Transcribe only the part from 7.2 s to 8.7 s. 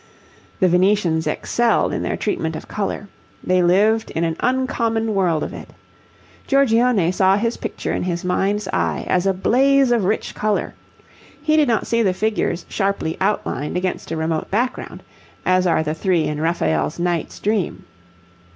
his picture in his mind's